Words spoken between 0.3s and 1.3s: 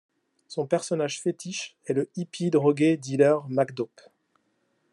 Son personnage